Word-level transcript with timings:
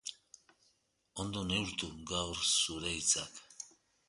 Ondo 1.23 1.41
neurtu 1.51 1.87
gaur 2.13 2.37
zure 2.57 2.97
hitzak. 2.97 3.33